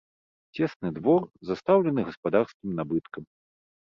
Цесны 0.59 0.89
двор, 0.95 1.21
застаўлены 1.49 2.01
гаспадарскім 2.07 2.69
набыткам. 2.81 3.23